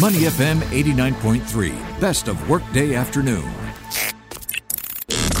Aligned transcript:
Money 0.00 0.22
FM 0.22 0.58
89.3, 0.72 2.00
best 2.00 2.26
of 2.26 2.50
workday 2.50 2.96
afternoon. 2.96 3.48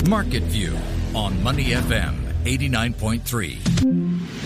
Market 0.08 0.44
View 0.44 0.76
on 1.12 1.42
Money 1.42 1.70
FM 1.70 2.14
89.3. 2.44 4.43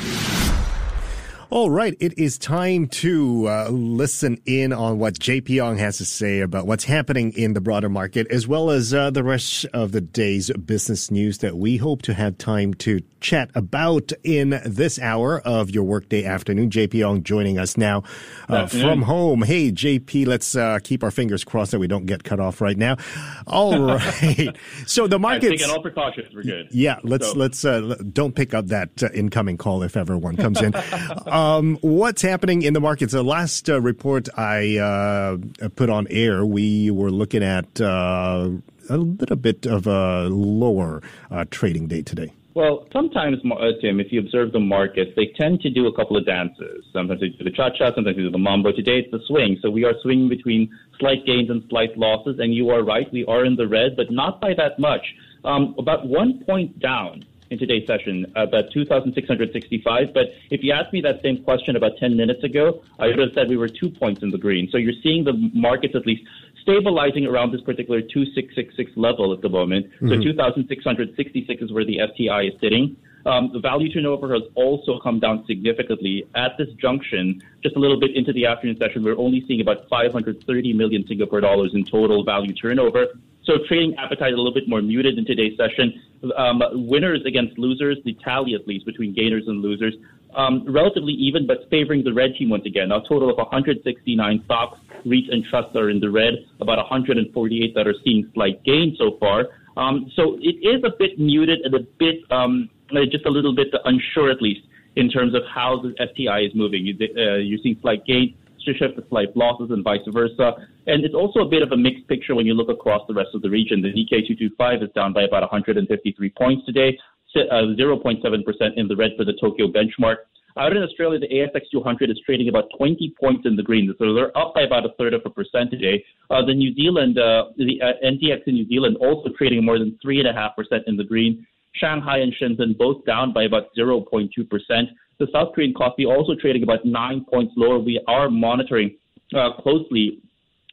All 1.50 1.70
right, 1.70 1.96
it 1.98 2.18
is 2.18 2.36
time 2.36 2.88
to 2.88 3.48
uh, 3.48 3.68
listen 3.70 4.38
in 4.44 4.70
on 4.70 4.98
what 4.98 5.14
JP 5.14 5.64
Ong 5.64 5.78
has 5.78 5.96
to 5.96 6.04
say 6.04 6.40
about 6.40 6.66
what's 6.66 6.84
happening 6.84 7.32
in 7.32 7.54
the 7.54 7.60
broader 7.62 7.88
market, 7.88 8.26
as 8.26 8.46
well 8.46 8.68
as 8.68 8.92
uh, 8.92 9.08
the 9.08 9.24
rest 9.24 9.64
of 9.72 9.92
the 9.92 10.02
day's 10.02 10.50
business 10.50 11.10
news 11.10 11.38
that 11.38 11.56
we 11.56 11.78
hope 11.78 12.02
to 12.02 12.12
have 12.12 12.36
time 12.36 12.74
to 12.74 13.00
chat 13.20 13.50
about 13.54 14.12
in 14.22 14.60
this 14.66 14.98
hour 14.98 15.40
of 15.40 15.70
your 15.70 15.84
workday 15.84 16.22
afternoon. 16.22 16.68
JP 16.68 17.08
Ong 17.08 17.22
joining 17.22 17.58
us 17.58 17.78
now 17.78 18.02
uh, 18.50 18.66
from 18.66 19.00
home. 19.00 19.40
Hey, 19.40 19.72
JP, 19.72 20.26
let's 20.26 20.54
uh, 20.54 20.78
keep 20.84 21.02
our 21.02 21.10
fingers 21.10 21.44
crossed 21.44 21.70
that 21.70 21.78
we 21.78 21.88
don't 21.88 22.04
get 22.04 22.24
cut 22.24 22.40
off 22.40 22.60
right 22.60 22.76
now. 22.76 22.98
All 23.46 23.82
right. 23.86 24.54
so 24.86 25.06
the 25.06 25.18
market. 25.18 25.48
Taking 25.48 25.70
all 25.70 25.80
precautions. 25.80 26.34
We're 26.34 26.42
good. 26.42 26.68
Yeah, 26.72 26.98
let's 27.04 27.28
so. 27.28 27.38
let's 27.38 27.64
uh, 27.64 27.96
don't 28.12 28.34
pick 28.34 28.52
up 28.52 28.66
that 28.66 29.02
uh, 29.02 29.08
incoming 29.14 29.56
call 29.56 29.82
if 29.82 29.96
ever 29.96 30.18
one 30.18 30.36
comes 30.36 30.60
in. 30.60 30.74
Um, 31.38 31.78
what's 31.82 32.22
happening 32.22 32.62
in 32.62 32.74
the 32.74 32.80
markets? 32.80 33.12
The 33.12 33.22
last 33.22 33.70
uh, 33.70 33.80
report 33.80 34.28
I 34.36 34.76
uh, 34.78 35.68
put 35.76 35.88
on 35.88 36.08
air, 36.10 36.44
we 36.44 36.90
were 36.90 37.12
looking 37.12 37.44
at 37.44 37.80
uh, 37.80 38.50
a 38.90 38.96
little 38.96 39.36
bit 39.36 39.64
of 39.64 39.86
a 39.86 40.26
lower 40.30 41.00
uh, 41.30 41.44
trading 41.48 41.86
day 41.86 42.02
today. 42.02 42.32
Well, 42.54 42.88
sometimes, 42.92 43.36
uh, 43.44 43.70
Tim, 43.80 44.00
if 44.00 44.10
you 44.10 44.18
observe 44.18 44.50
the 44.50 44.58
markets, 44.58 45.12
they 45.14 45.26
tend 45.38 45.60
to 45.60 45.70
do 45.70 45.86
a 45.86 45.94
couple 45.94 46.16
of 46.16 46.26
dances. 46.26 46.84
Sometimes 46.92 47.20
they 47.20 47.28
do 47.28 47.44
the 47.44 47.52
cha-cha, 47.52 47.94
sometimes 47.94 48.16
they 48.16 48.22
do 48.22 48.32
the 48.32 48.38
mambo. 48.38 48.72
Today 48.72 48.98
it's 48.98 49.12
the 49.12 49.20
swing. 49.28 49.58
So 49.62 49.70
we 49.70 49.84
are 49.84 49.94
swinging 50.02 50.28
between 50.28 50.68
slight 50.98 51.24
gains 51.24 51.50
and 51.50 51.62
slight 51.70 51.96
losses. 51.96 52.40
And 52.40 52.52
you 52.52 52.70
are 52.70 52.82
right, 52.82 53.06
we 53.12 53.24
are 53.26 53.44
in 53.44 53.54
the 53.54 53.68
red, 53.68 53.94
but 53.94 54.10
not 54.10 54.40
by 54.40 54.54
that 54.54 54.80
much. 54.80 55.06
Um, 55.44 55.76
about 55.78 56.08
one 56.08 56.42
point 56.44 56.80
down 56.80 57.22
in 57.50 57.58
today's 57.58 57.86
session, 57.86 58.26
about 58.36 58.70
2,665. 58.72 60.12
But 60.12 60.26
if 60.50 60.62
you 60.62 60.72
asked 60.72 60.92
me 60.92 61.00
that 61.02 61.22
same 61.22 61.42
question 61.42 61.76
about 61.76 61.92
10 61.98 62.16
minutes 62.16 62.44
ago, 62.44 62.82
I 62.98 63.06
would 63.06 63.18
have 63.18 63.32
said 63.34 63.48
we 63.48 63.56
were 63.56 63.68
two 63.68 63.90
points 63.90 64.22
in 64.22 64.30
the 64.30 64.38
green. 64.38 64.68
So 64.70 64.78
you're 64.78 65.00
seeing 65.02 65.24
the 65.24 65.32
markets 65.54 65.94
at 65.94 66.06
least 66.06 66.22
stabilizing 66.62 67.26
around 67.26 67.52
this 67.52 67.62
particular 67.62 68.00
2666 68.00 68.92
level 68.96 69.32
at 69.32 69.40
the 69.40 69.48
moment. 69.48 69.86
Mm-hmm. 70.00 70.08
So 70.08 70.22
2,666 70.22 71.62
is 71.62 71.72
where 71.72 71.84
the 71.84 72.00
STI 72.14 72.42
is 72.42 72.60
sitting. 72.60 72.96
Um, 73.26 73.50
the 73.52 73.58
value 73.58 73.92
turnover 73.92 74.32
has 74.32 74.42
also 74.54 74.98
come 75.00 75.18
down 75.18 75.44
significantly. 75.46 76.24
At 76.34 76.56
this 76.56 76.68
junction, 76.80 77.42
just 77.62 77.76
a 77.76 77.78
little 77.78 77.98
bit 77.98 78.16
into 78.16 78.32
the 78.32 78.46
afternoon 78.46 78.76
session, 78.78 79.02
we're 79.02 79.18
only 79.18 79.44
seeing 79.46 79.60
about 79.60 79.88
530 79.88 80.72
million 80.72 81.06
Singapore 81.06 81.40
dollars 81.40 81.72
in 81.74 81.84
total 81.84 82.24
value 82.24 82.54
turnover. 82.54 83.06
So 83.44 83.54
trading 83.66 83.96
appetite 83.96 84.32
a 84.32 84.36
little 84.36 84.52
bit 84.52 84.68
more 84.68 84.82
muted 84.82 85.16
in 85.18 85.24
today's 85.24 85.56
session. 85.56 86.02
Um, 86.36 86.62
winners 86.88 87.20
against 87.26 87.58
losers, 87.58 87.98
the 88.04 88.16
tally 88.24 88.54
at 88.54 88.66
least 88.66 88.84
between 88.86 89.14
gainers 89.14 89.46
and 89.46 89.62
losers, 89.62 89.94
um, 90.34 90.64
relatively 90.66 91.12
even, 91.12 91.46
but 91.46 91.68
favoring 91.70 92.04
the 92.04 92.12
red 92.12 92.34
team 92.34 92.50
once 92.50 92.66
again. 92.66 92.90
A 92.92 93.00
total 93.08 93.30
of 93.30 93.36
169 93.36 94.42
stocks, 94.44 94.78
REITs, 95.06 95.32
and 95.32 95.44
trusts 95.44 95.74
are 95.76 95.90
in 95.90 96.00
the 96.00 96.10
red. 96.10 96.34
About 96.60 96.78
148 96.78 97.74
that 97.74 97.86
are 97.86 97.94
seeing 98.04 98.30
slight 98.34 98.62
gains 98.64 98.98
so 98.98 99.16
far. 99.18 99.46
Um, 99.76 100.10
so 100.16 100.38
it 100.40 100.56
is 100.66 100.82
a 100.84 100.90
bit 100.98 101.18
muted 101.18 101.60
and 101.60 101.74
a 101.74 101.80
bit, 101.98 102.16
um, 102.32 102.68
just 103.10 103.26
a 103.26 103.30
little 103.30 103.54
bit 103.54 103.68
unsure 103.84 104.30
at 104.30 104.42
least 104.42 104.62
in 104.96 105.08
terms 105.08 105.34
of 105.34 105.42
how 105.52 105.80
the 105.80 105.94
STI 106.12 106.40
is 106.40 106.54
moving. 106.54 106.84
You, 106.84 106.94
uh, 107.16 107.36
you're 107.36 107.60
seeing 107.62 107.78
slight 107.80 108.04
gains 108.04 108.32
shift 108.74 108.96
to 108.96 109.04
slight 109.08 109.36
losses 109.36 109.70
and 109.70 109.84
vice 109.84 110.00
versa. 110.08 110.52
And 110.86 111.04
it's 111.04 111.14
also 111.14 111.40
a 111.40 111.48
bit 111.48 111.62
of 111.62 111.72
a 111.72 111.76
mixed 111.76 112.06
picture 112.08 112.34
when 112.34 112.46
you 112.46 112.54
look 112.54 112.68
across 112.68 113.02
the 113.08 113.14
rest 113.14 113.30
of 113.34 113.42
the 113.42 113.50
region. 113.50 113.82
The 113.82 113.88
Nikkei 113.88 114.26
225 114.26 114.82
is 114.82 114.88
down 114.94 115.12
by 115.12 115.22
about 115.22 115.42
153 115.42 116.30
points 116.36 116.66
today, 116.66 116.98
0.7% 117.36 118.22
uh, 118.24 118.64
in 118.76 118.88
the 118.88 118.96
red 118.96 119.12
for 119.16 119.24
the 119.24 119.34
Tokyo 119.40 119.68
benchmark. 119.68 120.16
Out 120.58 120.76
in 120.76 120.82
Australia, 120.82 121.20
the 121.20 121.28
ASX 121.28 121.70
200 121.70 122.10
is 122.10 122.18
trading 122.26 122.48
about 122.48 122.64
20 122.76 123.14
points 123.20 123.46
in 123.46 123.54
the 123.54 123.62
green, 123.62 123.94
so 123.96 124.12
they're 124.12 124.36
up 124.36 124.54
by 124.54 124.62
about 124.62 124.84
a 124.84 124.88
third 124.98 125.14
of 125.14 125.22
a 125.24 125.30
percent 125.30 125.70
today. 125.70 126.04
Uh, 126.30 126.44
the 126.44 126.54
New 126.54 126.74
Zealand, 126.74 127.16
uh, 127.16 127.44
the 127.56 127.80
uh, 127.80 127.92
NZX 128.04 128.42
in 128.46 128.54
New 128.54 128.66
Zealand, 128.66 128.96
also 129.00 129.28
trading 129.38 129.64
more 129.64 129.78
than 129.78 129.96
three 130.02 130.18
and 130.18 130.26
a 130.26 130.32
half 130.32 130.56
percent 130.56 130.82
in 130.88 130.96
the 130.96 131.04
green. 131.04 131.46
Shanghai 131.74 132.18
and 132.18 132.34
Shenzhen 132.34 132.76
both 132.76 133.04
down 133.04 133.32
by 133.32 133.44
about 133.44 133.68
0.2 133.78 134.28
percent. 134.50 134.88
The 135.18 135.26
South 135.32 135.52
Korean 135.54 135.74
KOSPI 135.74 136.06
also 136.06 136.34
trading 136.40 136.62
about 136.62 136.84
nine 136.84 137.24
points 137.28 137.52
lower. 137.56 137.78
We 137.78 138.00
are 138.06 138.30
monitoring 138.30 138.96
uh, 139.34 139.52
closely 139.60 140.20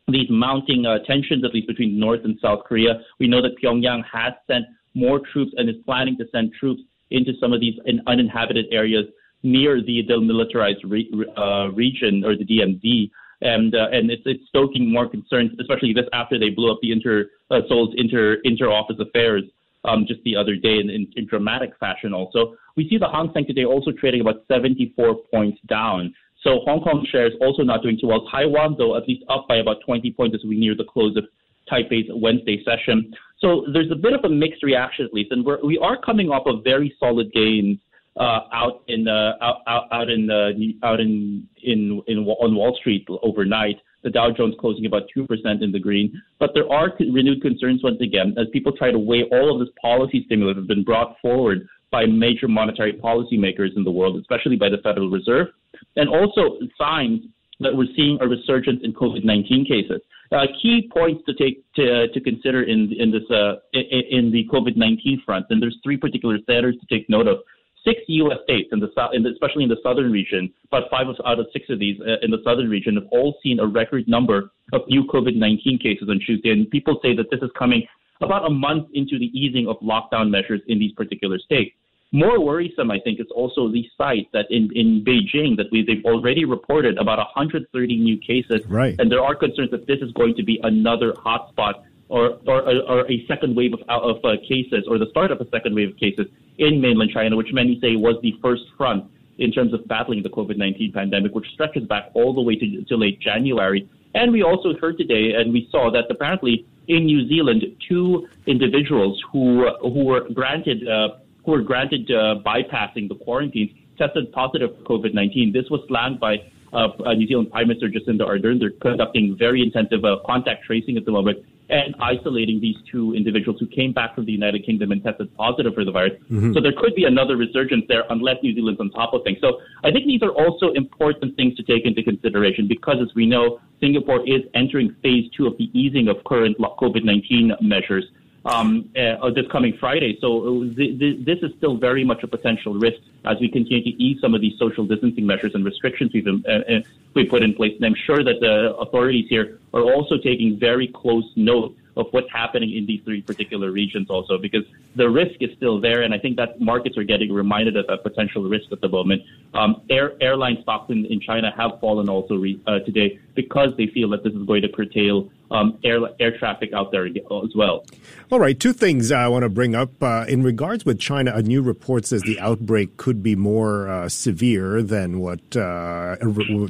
these 0.08 0.28
mounting 0.30 0.86
uh, 0.86 1.00
tensions, 1.06 1.44
at 1.44 1.54
least 1.54 1.68
between 1.68 2.00
North 2.00 2.22
and 2.24 2.38
South 2.40 2.64
Korea. 2.64 3.02
We 3.20 3.28
know 3.28 3.42
that 3.42 3.58
Pyongyang 3.62 4.04
has 4.12 4.34
sent 4.46 4.66
more 4.94 5.20
troops 5.34 5.52
and 5.58 5.68
is 5.68 5.76
planning 5.86 6.16
to 6.18 6.26
send 6.32 6.54
troops 6.60 6.82
into 7.10 7.32
some 7.40 7.54
of 7.54 7.60
these 7.60 7.74
uninhabited 8.06 8.66
areas 8.72 9.06
near 9.42 9.82
the 9.82 10.04
demilitarized 10.08 10.84
re- 10.84 11.10
uh, 11.38 11.72
region 11.72 12.24
or 12.24 12.36
the 12.36 12.46
DMZ. 12.46 13.10
And 13.42 13.76
uh, 13.76 13.88
and 13.92 14.10
it's, 14.12 14.24
it's 14.26 14.48
stoking 14.48 14.92
more 14.92 15.10
concerns, 15.10 15.52
especially 15.60 15.92
this 15.94 16.06
after 16.14 16.40
they 16.40 16.50
blew 16.50 16.72
up 16.72 16.80
the 16.82 16.92
inter 16.92 17.26
uh, 17.52 17.62
Seoul's 17.68 17.94
inter 17.98 18.38
inter 18.44 18.70
office 18.70 18.96
affairs 19.00 19.44
um, 19.88 20.06
just 20.08 20.22
the 20.24 20.36
other 20.36 20.56
day 20.56 20.80
in, 20.80 20.90
in, 20.90 21.08
in 21.16 21.28
dramatic 21.28 21.72
fashion. 21.80 22.14
Also, 22.14 22.56
we 22.76 22.88
see 22.90 22.98
the 22.98 23.10
Hang 23.10 23.32
Seng 23.34 23.46
today 23.46 23.66
also 23.66 23.92
trading 23.92 24.22
about 24.22 24.44
74 24.48 25.16
points 25.32 25.60
down. 25.68 26.14
So 26.44 26.60
Hong 26.66 26.82
Kong 26.82 27.06
shares 27.12 27.34
also 27.42 27.64
not 27.64 27.82
doing 27.82 27.98
too 28.00 28.08
well. 28.08 28.28
Taiwan, 28.30 28.76
though, 28.78 28.96
at 28.96 29.08
least 29.08 29.24
up 29.30 29.46
by 29.48 29.58
about 29.58 29.78
20 29.86 30.12
points 30.12 30.36
as 30.36 30.48
we 30.48 30.58
near 30.58 30.76
the 30.76 30.84
close 30.84 31.18
of 31.18 31.26
Taipei's 31.72 32.10
Wednesday 32.10 32.64
session. 32.64 33.12
So 33.40 33.66
there's 33.74 33.92
a 33.92 33.96
bit 33.96 34.14
of 34.14 34.24
a 34.24 34.30
mixed 34.30 34.64
reaction, 34.64 35.06
at 35.06 35.14
least, 35.14 35.32
and 35.32 35.44
we're, 35.44 35.64
we 35.66 35.78
are 35.80 36.00
coming 36.00 36.30
off 36.30 36.44
of 36.46 36.64
very 36.64 36.96
solid 37.00 37.32
gains 37.34 37.80
uh, 38.18 38.40
out 38.54 38.84
in 38.88 39.08
uh, 39.08 39.34
out, 39.42 39.62
out, 39.92 40.10
in 40.10 40.30
uh, 40.30 40.86
out 40.86 41.00
in 41.00 41.48
in 41.64 42.02
in 42.08 42.20
on 42.20 42.56
Wall 42.56 42.76
Street 42.80 43.06
overnight. 43.24 43.78
The 44.04 44.12
Dow 44.12 44.30
Jones 44.30 44.54
closing 44.60 44.86
about 44.86 45.04
two 45.14 45.26
percent 45.26 45.64
in 45.64 45.72
the 45.72 45.80
green, 45.80 46.22
but 46.40 46.52
there 46.54 46.72
are 46.72 46.94
renewed 47.00 47.42
concerns 47.42 47.82
once 47.84 48.00
again 48.02 48.36
as 48.38 48.48
people 48.54 48.72
try 48.72 48.92
to 48.92 49.00
weigh 49.00 49.24
all 49.32 49.54
of 49.54 49.60
this 49.60 49.74
policy 49.82 50.24
stimulus 50.26 50.56
that 50.56 50.62
has 50.62 50.68
been 50.68 50.84
brought 50.84 51.16
forward 51.22 51.68
by 51.92 52.06
major 52.06 52.48
monetary 52.48 52.94
policymakers 52.94 53.76
in 53.76 53.84
the 53.84 53.92
world, 53.92 54.20
especially 54.20 54.56
by 54.56 54.70
the 54.70 54.78
Federal 54.84 55.10
Reserve, 55.10 55.48
and 55.96 56.08
also 56.08 56.60
signs 56.78 57.22
that 57.60 57.76
we're 57.76 57.88
seeing 57.96 58.18
a 58.22 58.28
resurgence 58.28 58.82
in 58.84 58.94
COVID-19 58.94 59.68
cases. 59.68 60.02
Uh, 60.32 60.46
key 60.62 60.90
points 60.92 61.24
to 61.26 61.34
take 61.36 61.64
to, 61.74 62.08
to 62.10 62.20
consider 62.20 62.64
in 62.64 62.92
in 62.98 63.12
this 63.12 63.24
uh, 63.30 63.56
in 63.74 64.32
the 64.32 64.46
COVID-19 64.52 65.24
front, 65.24 65.46
and 65.50 65.62
there's 65.62 65.78
three 65.84 65.98
particular 65.98 66.38
centers 66.48 66.76
to 66.80 66.86
take 66.96 67.10
note 67.10 67.28
of. 67.28 67.38
Six 67.86 68.02
U.S. 68.08 68.40
states, 68.44 68.70
in 68.72 68.80
the, 68.80 68.88
especially 69.32 69.64
in 69.64 69.70
the 69.70 69.78
southern 69.84 70.12
region, 70.12 70.52
about 70.66 70.90
five 70.90 71.06
out 71.26 71.40
of 71.40 71.46
six 71.54 71.66
of 71.70 71.80
these 71.80 72.00
uh, 72.02 72.18
in 72.24 72.32
the 72.32 72.42
southern 72.44 72.70
region 72.70 72.96
have 72.96 73.08
all 73.12 73.38
seen 73.44 73.60
a 73.60 73.66
record 73.66 74.08
number 74.08 74.52
of 74.74 74.82
new 74.88 75.04
COVID-19 75.04 75.82
cases 75.82 76.10
on 76.10 76.20
Tuesday. 76.26 76.50
And 76.50 76.70
people 76.70 77.00
say 77.04 77.16
that 77.16 77.30
this 77.30 77.42
is 77.42 77.50
coming 77.58 77.84
about 78.22 78.46
a 78.46 78.50
month 78.50 78.88
into 78.94 79.20
the 79.20 79.28
easing 79.38 79.68
of 79.68 79.78
lockdown 79.82 80.30
measures 80.30 80.62
in 80.68 80.80
these 80.80 80.94
particular 80.94 81.38
states. 81.38 81.76
More 82.12 82.40
worrisome, 82.40 82.92
I 82.92 83.00
think, 83.00 83.20
is 83.20 83.28
also 83.36 83.70
the 83.70 83.86
site 83.98 84.30
that 84.32 84.46
in, 84.50 84.72
in 84.74 85.04
Beijing 85.04 85.58
that 85.58 85.66
we, 85.72 85.84
they've 85.84 86.06
already 86.06 86.46
reported 86.46 86.98
about 86.98 87.18
130 87.18 87.98
new 87.98 88.18
cases. 88.18 88.66
Right. 88.68 88.96
And 89.00 89.12
there 89.12 89.22
are 89.22 89.36
concerns 89.36 89.72
that 89.72 89.86
this 89.86 90.00
is 90.02 90.12
going 90.14 90.36
to 90.36 90.44
be 90.44 90.60
another 90.64 91.12
hotspot 91.14 91.84
or, 92.10 92.38
or, 92.48 92.62
or 92.62 93.12
a 93.12 93.26
second 93.28 93.56
wave 93.56 93.74
of, 93.74 93.82
of 93.90 94.24
uh, 94.24 94.36
cases 94.48 94.86
or 94.88 94.98
the 94.98 95.08
start 95.10 95.32
of 95.32 95.42
a 95.42 95.50
second 95.50 95.76
wave 95.76 95.90
of 95.90 95.98
cases 95.98 96.28
in 96.58 96.80
mainland 96.80 97.12
China, 97.12 97.36
which 97.36 97.52
many 97.52 97.80
say 97.82 97.96
was 97.96 98.16
the 98.22 98.34
first 98.42 98.64
front 98.78 99.06
in 99.38 99.52
terms 99.52 99.74
of 99.74 99.86
battling 99.88 100.24
the 100.24 100.30
COVID-19 100.30 100.94
pandemic, 100.94 101.34
which 101.34 101.48
stretches 101.54 101.84
back 101.84 102.10
all 102.14 102.34
the 102.34 102.42
way 102.42 102.56
to, 102.56 102.84
to 102.84 102.96
late 102.96 103.20
January. 103.20 103.90
And 104.14 104.32
we 104.32 104.44
also 104.44 104.74
heard 104.80 104.98
today, 104.98 105.34
and 105.34 105.52
we 105.52 105.68
saw 105.72 105.92
that 105.92 106.06
apparently 106.10 106.66
in 106.88 107.06
New 107.06 107.28
Zealand, 107.28 107.64
two 107.88 108.28
individuals 108.46 109.22
who 109.32 109.70
who 109.82 110.06
were 110.06 110.30
granted 110.34 110.88
uh, 110.88 111.18
who 111.44 111.52
were 111.52 111.62
granted 111.62 112.10
uh, 112.10 112.36
bypassing 112.46 113.10
the 113.10 113.16
quarantine 113.16 113.76
tested 113.98 114.32
positive 114.32 114.72
for 114.78 115.00
COVID-19. 115.00 115.54
This 115.54 115.70
was 115.70 115.82
slammed 115.88 116.20
by 116.20 116.38
uh, 116.74 116.88
New 117.14 117.28
Zealand 117.28 117.52
Prime 117.52 117.68
Minister 117.68 117.90
Jacinda 117.90 118.22
Ardern. 118.22 118.60
They're 118.60 118.72
conducting 118.72 119.36
very 119.38 119.62
intensive 119.62 120.04
uh, 120.04 120.18
contact 120.26 120.66
tracing 120.66 120.98
at 120.98 121.06
the 121.06 121.12
moment 121.12 121.40
and 121.70 121.96
isolating 122.00 122.62
these 122.62 122.76
two 122.92 123.14
individuals 123.16 123.60
who 123.60 123.68
came 123.68 123.92
back 123.92 124.14
from 124.14 124.26
the 124.26 124.32
United 124.32 124.66
Kingdom 124.66 124.92
and 124.92 125.04
tested 125.04 125.34
positive 125.36 125.74
for 125.74 125.84
the 125.84 125.92
virus. 125.92 126.14
Mm-hmm. 126.32 126.54
So 126.54 126.62
there 126.62 126.74
could 126.78 126.94
be 126.96 127.06
another 127.06 127.38
resurgence 127.38 127.86
there 127.88 128.04
unless 128.10 128.38
New 128.44 128.54
Zealand's 128.54 128.80
on 128.80 128.92
top 128.92 129.14
of 129.14 129.24
things. 129.24 129.40
So 129.42 129.60
I 129.84 129.92
think 129.92 130.06
these 130.06 130.22
are 130.22 130.32
also 130.32 130.72
important 130.74 131.36
things 131.36 131.56
to 131.58 131.64
take 131.64 131.86
into 131.86 132.04
consideration 132.04 132.68
because, 132.68 132.98
as 133.02 133.14
we 133.16 133.26
know, 133.26 133.60
Singapore 133.80 134.28
is 134.28 134.42
entering 134.54 134.96
phase 135.02 135.30
two 135.36 135.48
of 135.48 135.58
the 135.58 135.70
easing 135.78 136.08
of 136.08 136.24
current 136.26 136.58
COVID 136.58 137.04
19 137.04 137.54
measures. 137.62 138.06
Um, 138.46 138.90
uh, 138.96 139.30
this 139.32 139.48
coming 139.52 139.76
Friday. 139.80 140.18
So 140.22 140.62
uh, 140.62 140.76
th- 140.76 141.00
th- 141.00 141.26
this 141.26 141.40
is 141.42 141.52
still 141.58 141.78
very 141.78 142.04
much 142.04 142.24
a 142.24 142.28
potential 142.28 142.76
risk 142.76 143.00
as 143.26 143.38
we 143.42 143.50
continue 143.50 143.84
to 143.84 144.04
ease 144.04 144.22
some 144.22 144.36
of 144.36 144.42
these 144.42 144.58
social 144.60 144.86
distancing 144.86 145.26
measures 145.26 145.56
and 145.56 145.66
restrictions 145.66 146.12
we've 146.14 146.28
uh, 146.28 146.52
uh, 146.52 146.82
we 147.16 147.26
put 147.26 147.44
in 147.44 147.54
place. 147.54 147.74
And 147.76 147.86
I'm 147.86 147.96
sure 148.06 148.24
that 148.24 148.40
the 148.42 148.76
authorities 148.78 149.26
here 149.30 149.60
are 149.74 149.82
also 149.82 150.18
taking 150.18 150.60
very 150.60 150.88
close 150.88 151.26
note 151.36 151.76
of 151.98 152.08
what's 152.12 152.30
happening 152.32 152.76
in 152.76 152.86
these 152.86 153.02
three 153.04 153.22
particular 153.22 153.72
regions 153.72 154.10
also 154.10 154.38
because 154.38 154.66
the 154.96 155.10
risk 155.10 155.42
is 155.42 155.50
still 155.56 155.80
there 155.80 156.02
and 156.02 156.14
I 156.14 156.20
think 156.20 156.36
that 156.38 156.60
markets 156.60 156.98
are 156.98 157.04
getting 157.04 157.32
reminded 157.32 157.78
of 157.78 157.86
a 157.88 157.98
potential 157.98 158.44
risk 158.44 158.72
at 158.72 158.82
the 158.82 158.90
moment. 158.90 159.22
Um, 159.54 159.82
air, 159.90 160.12
airline 160.22 160.58
stocks 160.62 160.92
in, 160.92 161.06
in 161.06 161.22
China 161.22 161.54
have 161.56 161.80
fallen 161.80 162.10
also 162.10 162.36
re, 162.36 162.60
uh, 162.68 162.80
today 162.80 163.18
because 163.34 163.70
they 163.78 163.88
feel 163.88 164.10
that 164.10 164.24
this 164.24 164.34
is 164.34 164.44
going 164.44 164.62
to 164.64 164.70
curtail 164.70 165.30
um, 165.52 165.78
air, 165.84 166.00
air 166.20 166.38
traffic 166.38 166.74
out 166.74 166.92
there 166.92 167.06
as 167.06 167.56
well. 167.56 167.86
All 168.32 168.40
right, 168.40 168.60
two 168.60 168.74
things 168.74 169.12
I 169.12 169.28
want 169.28 169.44
to 169.44 169.50
bring 169.50 169.76
up. 169.76 170.02
Uh, 170.02 170.26
in 170.28 170.42
regards 170.42 170.86
with 170.86 171.00
China, 171.00 171.32
a 171.36 171.42
new 171.42 171.62
report 171.62 172.06
says 172.06 172.24
the 172.24 172.40
outbreak 172.40 172.98
could 172.98 173.22
be 173.22 173.36
more 173.36 173.88
uh, 173.88 174.10
severe 174.10 174.82
than 174.82 175.20
what 175.20 175.56
uh, 175.56 176.16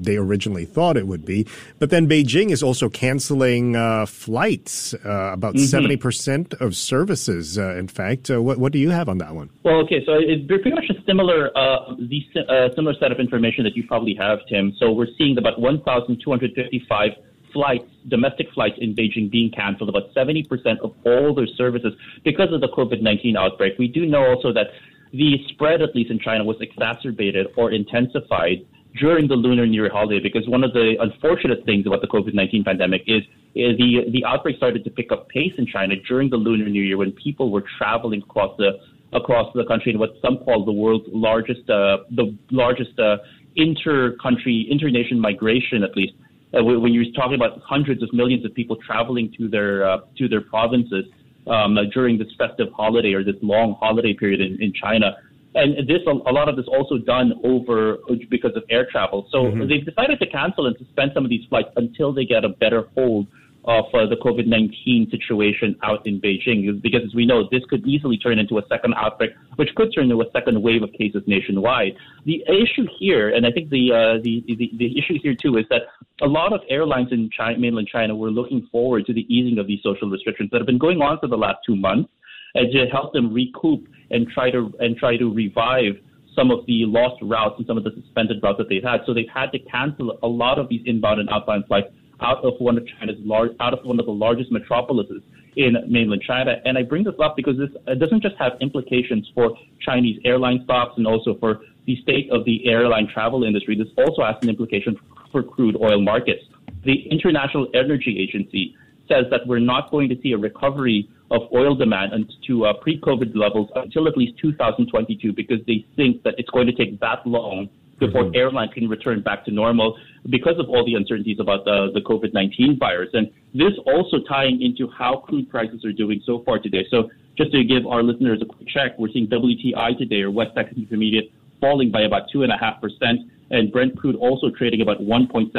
they 0.01 0.17
originally 0.17 0.65
thought 0.65 0.97
it 0.97 1.07
would 1.07 1.25
be. 1.25 1.47
But 1.79 1.91
then 1.91 2.07
Beijing 2.07 2.51
is 2.51 2.61
also 2.61 2.89
canceling 2.89 3.75
uh, 3.75 4.05
flights, 4.05 4.93
uh, 4.93 5.31
about 5.33 5.55
mm-hmm. 5.55 5.93
70% 5.93 6.59
of 6.59 6.75
services, 6.75 7.57
uh, 7.57 7.75
in 7.75 7.87
fact. 7.87 8.29
what, 8.29 8.57
what 8.57 8.73
do 8.73 8.79
you 8.79 8.89
have 8.89 9.07
on 9.07 9.19
that 9.19 9.33
one? 9.33 9.49
Well, 9.63 9.77
okay, 9.83 10.03
so 10.05 10.13
it's 10.15 10.45
pretty 10.47 10.71
much 10.71 10.89
a 10.89 11.01
similar, 11.05 11.51
the, 11.53 12.71
similar 12.75 12.95
set 12.99 13.11
of 13.11 13.19
information 13.19 13.63
that 13.63 13.77
you 13.77 13.87
probably 13.87 14.15
have, 14.15 14.39
Tim. 14.49 14.73
So 14.77 14.91
we're 14.91 15.07
seeing 15.17 15.37
about 15.37 15.59
1,255 15.59 17.11
flights, 17.55 17.89
domestic 18.09 18.47
flights 18.53 18.75
in 18.79 18.93
Beijing 18.93 19.31
being 19.31 19.49
canceled, 19.49 19.87
about 19.87 20.13
70% 20.13 20.45
of 20.83 20.93
all 21.05 21.33
their 21.33 21.47
services 21.47 21.93
because 22.25 22.51
of 22.51 22.59
the 22.59 22.67
COVID 22.67 23.01
19 23.01 23.37
outbreak. 23.37 23.79
We 23.79 23.87
do 23.87 24.05
know 24.05 24.25
also 24.25 24.51
that 24.51 24.67
the 25.11 25.37
spread, 25.47 25.81
at 25.81 25.95
least 25.95 26.11
in 26.11 26.19
China, 26.19 26.43
was 26.43 26.57
exacerbated 26.59 27.47
or 27.55 27.71
intensified 27.71 28.65
during 28.99 29.27
the 29.27 29.35
Lunar 29.35 29.65
New 29.65 29.81
Year 29.81 29.91
holiday 29.91 30.19
because 30.21 30.47
one 30.47 30.63
of 30.65 30.73
the 30.73 30.95
unfortunate 30.99 31.65
things 31.65 31.87
about 31.87 32.01
the 32.01 32.07
COVID 32.07 32.33
19 32.33 32.65
pandemic 32.65 33.03
is, 33.07 33.23
the, 33.53 34.03
the 34.11 34.25
outbreak 34.25 34.57
started 34.57 34.83
to 34.83 34.89
pick 34.89 35.13
up 35.13 35.29
pace 35.29 35.53
in 35.57 35.65
China 35.65 35.95
during 36.07 36.29
the 36.29 36.35
Lunar 36.35 36.67
New 36.69 36.83
Year 36.83 36.97
when 36.97 37.13
people 37.13 37.51
were 37.51 37.63
traveling 37.77 38.21
across 38.21 38.55
the 38.57 38.71
across 39.13 39.53
the 39.55 39.63
country 39.65 39.93
in 39.93 39.99
what 39.99 40.09
some 40.21 40.37
call 40.39 40.65
the 40.65 40.73
world's 40.73 41.05
largest 41.07 41.69
uh, 41.69 41.99
the 42.11 42.37
largest 42.51 42.99
uh, 42.99 43.17
inter-country 43.55 44.67
inter-nation 44.69 45.17
migration 45.17 45.83
at 45.83 45.95
least 45.95 46.13
uh, 46.55 46.63
when 46.63 46.93
you're 46.93 47.11
talking 47.15 47.35
about 47.35 47.59
hundreds 47.59 48.01
of 48.01 48.11
millions 48.13 48.45
of 48.45 48.53
people 48.53 48.77
traveling 48.77 49.33
to 49.37 49.47
their 49.47 49.89
uh, 49.89 49.97
to 50.17 50.27
their 50.27 50.41
provinces 50.41 51.05
um, 51.47 51.77
uh, 51.77 51.81
during 51.93 52.17
this 52.17 52.27
festive 52.37 52.67
holiday 52.75 53.13
or 53.13 53.23
this 53.23 53.35
long 53.41 53.75
holiday 53.79 54.13
period 54.13 54.41
in, 54.41 54.61
in 54.61 54.73
China. 54.73 55.17
And 55.57 55.87
this, 55.87 56.01
a 56.05 56.31
lot 56.33 56.49
of 56.49 56.57
this 56.57 56.65
also 56.67 56.97
done 56.97 57.31
over 57.45 57.99
because 58.29 58.51
of 58.57 58.63
air 58.69 58.87
travel. 58.91 59.25
So 59.31 59.43
mm-hmm. 59.43 59.69
they've 59.69 59.85
decided 59.85 60.19
to 60.19 60.27
cancel 60.27 60.67
and 60.67 60.75
suspend 60.77 61.11
some 61.13 61.23
of 61.23 61.29
these 61.29 61.45
flights 61.47 61.69
until 61.77 62.11
they 62.11 62.25
get 62.25 62.43
a 62.43 62.49
better 62.49 62.89
hold 62.93 63.27
of 63.67 63.85
uh, 63.93 64.05
the 64.05 64.15
COVID 64.15 64.47
19 64.47 65.09
situation 65.09 65.75
out 65.83 66.05
in 66.05 66.21
Beijing. 66.21 66.81
Because 66.81 67.01
as 67.05 67.15
we 67.15 67.25
know, 67.25 67.47
this 67.51 67.63
could 67.69 67.85
easily 67.87 68.17
turn 68.17 68.39
into 68.39 68.57
a 68.57 68.61
second 68.69 68.93
outbreak, 68.95 69.31
which 69.55 69.69
could 69.75 69.93
turn 69.93 70.05
into 70.05 70.21
a 70.21 70.31
second 70.31 70.61
wave 70.61 70.83
of 70.83 70.91
cases 70.93 71.23
nationwide. 71.25 71.93
The 72.25 72.43
issue 72.47 72.87
here, 72.99 73.29
and 73.29 73.45
I 73.45 73.51
think 73.51 73.69
the, 73.69 73.91
uh, 73.91 74.21
the, 74.23 74.43
the, 74.47 74.71
the, 74.77 74.97
issue 74.97 75.19
here 75.21 75.35
too, 75.35 75.57
is 75.57 75.65
that 75.69 75.81
a 76.21 76.27
lot 76.27 76.53
of 76.53 76.61
airlines 76.69 77.11
in 77.11 77.29
China, 77.35 77.57
mainland 77.57 77.87
China 77.91 78.15
were 78.15 78.31
looking 78.31 78.67
forward 78.71 79.05
to 79.07 79.13
the 79.13 79.25
easing 79.33 79.57
of 79.57 79.67
these 79.67 79.79
social 79.83 80.09
restrictions 80.09 80.49
that 80.51 80.59
have 80.59 80.67
been 80.67 80.77
going 80.77 81.01
on 81.01 81.19
for 81.19 81.27
the 81.27 81.37
last 81.37 81.57
two 81.65 81.75
months 81.75 82.09
and 82.53 82.71
to 82.71 82.85
help 82.91 83.13
them 83.13 83.33
recoup 83.33 83.87
and 84.11 84.27
try 84.29 84.51
to, 84.51 84.71
and 84.79 84.95
try 84.97 85.17
to 85.17 85.33
revive 85.33 85.93
some 86.35 86.51
of 86.51 86.65
the 86.67 86.83
lost 86.85 87.15
routes 87.21 87.55
and 87.57 87.65
some 87.65 87.77
of 87.77 87.83
the 87.83 87.91
suspended 88.01 88.37
routes 88.43 88.57
that 88.57 88.69
they've 88.69 88.83
had. 88.83 89.01
So 89.05 89.13
they've 89.13 89.25
had 89.33 89.51
to 89.53 89.59
cancel 89.59 90.19
a 90.21 90.27
lot 90.27 90.59
of 90.59 90.69
these 90.69 90.81
inbound 90.85 91.19
and 91.19 91.29
outbound 91.29 91.65
flights 91.67 91.87
out 92.21 92.43
of 92.43 92.53
one 92.59 92.77
of 92.77 92.87
China's 92.99 93.17
large, 93.19 93.51
out 93.59 93.73
of 93.73 93.85
one 93.85 93.99
of 93.99 94.05
the 94.05 94.11
largest 94.11 94.51
metropolises 94.51 95.21
in 95.55 95.75
mainland 95.87 96.21
China. 96.21 96.55
And 96.65 96.77
I 96.77 96.83
bring 96.83 97.03
this 97.03 97.15
up 97.23 97.35
because 97.35 97.57
this 97.57 97.69
doesn't 97.97 98.21
just 98.21 98.35
have 98.37 98.53
implications 98.61 99.29
for 99.33 99.57
Chinese 99.81 100.19
airline 100.25 100.61
stocks 100.63 100.93
and 100.97 101.07
also 101.07 101.37
for 101.39 101.61
the 101.85 101.95
state 102.01 102.29
of 102.31 102.45
the 102.45 102.67
airline 102.67 103.07
travel 103.13 103.43
industry. 103.43 103.77
This 103.77 103.87
also 103.97 104.23
has 104.23 104.35
an 104.41 104.49
implication 104.49 104.97
for 105.31 105.43
crude 105.43 105.77
oil 105.81 106.01
markets. 106.01 106.43
The 106.83 107.07
International 107.09 107.67
Energy 107.73 108.17
Agency 108.19 108.75
says 109.07 109.25
that 109.29 109.41
we're 109.45 109.59
not 109.59 109.91
going 109.91 110.09
to 110.09 110.19
see 110.21 110.31
a 110.33 110.37
recovery 110.37 111.09
of 111.31 111.41
oil 111.53 111.75
demand 111.75 112.31
to 112.47 112.65
uh, 112.65 112.73
pre-COVID 112.81 113.35
levels 113.35 113.69
until 113.75 114.07
at 114.07 114.17
least 114.17 114.33
2022 114.41 115.33
because 115.33 115.59
they 115.67 115.85
think 115.95 116.23
that 116.23 116.35
it's 116.37 116.49
going 116.49 116.67
to 116.67 116.73
take 116.73 116.99
that 116.99 117.25
long 117.25 117.69
before 117.99 118.23
mm-hmm. 118.23 118.35
airlines 118.35 118.73
can 118.73 118.89
return 118.89 119.21
back 119.21 119.45
to 119.45 119.51
normal 119.51 119.97
because 120.29 120.55
of 120.59 120.69
all 120.69 120.85
the 120.85 120.95
uncertainties 120.95 121.39
about 121.39 121.65
the, 121.65 121.89
the 121.93 122.01
COVID 122.01 122.33
19 122.33 122.77
virus. 122.79 123.09
And 123.13 123.31
this 123.53 123.73
also 123.85 124.17
tying 124.27 124.61
into 124.61 124.91
how 124.91 125.17
crude 125.17 125.49
prices 125.49 125.85
are 125.85 125.93
doing 125.93 126.21
so 126.25 126.43
far 126.45 126.59
today. 126.59 126.85
So, 126.89 127.09
just 127.37 127.51
to 127.51 127.63
give 127.65 127.85
our 127.85 128.01
listeners 128.01 128.41
a 128.41 128.45
quick 128.45 128.67
check, 128.69 128.97
we're 128.97 129.09
seeing 129.11 129.27
WTI 129.27 129.97
today, 129.97 130.21
or 130.21 130.31
West 130.31 130.51
Texas 130.55 130.77
Intermediate, 130.77 131.31
falling 131.59 131.91
by 131.91 132.03
about 132.03 132.29
2.5%, 132.33 133.29
and 133.51 133.71
Brent 133.73 133.97
crude 133.97 134.15
also 134.15 134.49
trading 134.57 134.81
about 134.81 134.99
1.7% 135.01 135.51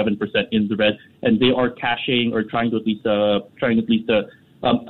in 0.52 0.68
the 0.68 0.76
red. 0.76 0.98
And 1.22 1.38
they 1.38 1.50
are 1.50 1.70
cashing 1.70 2.30
or 2.32 2.42
trying 2.42 2.70
to 2.70 2.78
at 2.78 2.86
least, 2.86 3.06
uh, 3.06 3.40
trying 3.58 3.78
at 3.78 3.90
least 3.90 4.08
uh, 4.08 4.22
um, 4.66 4.86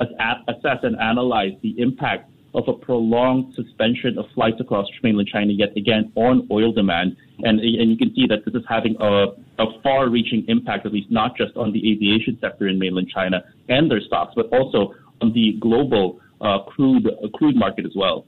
assess 0.47 0.77
and 0.83 0.97
analyze 0.99 1.51
the 1.61 1.75
impact 1.77 2.29
of 2.53 2.67
a 2.67 2.73
prolonged 2.73 3.53
suspension 3.53 4.17
of 4.17 4.25
flights 4.33 4.59
across 4.59 4.87
mainland 5.03 5.27
China 5.27 5.51
yet 5.53 5.75
again 5.77 6.11
on 6.15 6.47
oil 6.51 6.71
demand. 6.71 7.15
And, 7.43 7.59
and 7.59 7.91
you 7.91 7.97
can 7.97 8.13
see 8.15 8.25
that 8.27 8.45
this 8.45 8.55
is 8.55 8.63
having 8.67 8.95
a, 8.99 9.27
a 9.59 9.81
far 9.83 10.09
reaching 10.09 10.45
impact, 10.47 10.85
at 10.85 10.93
least 10.93 11.11
not 11.11 11.37
just 11.37 11.55
on 11.55 11.71
the 11.71 11.91
aviation 11.91 12.37
sector 12.41 12.67
in 12.67 12.79
mainland 12.79 13.09
China 13.13 13.43
and 13.69 13.91
their 13.91 14.01
stocks, 14.01 14.33
but 14.35 14.47
also 14.51 14.95
on 15.21 15.33
the 15.33 15.57
global 15.59 16.19
uh, 16.41 16.59
crude, 16.63 17.07
uh, 17.07 17.27
crude 17.33 17.55
market 17.55 17.85
as 17.85 17.93
well. 17.95 18.25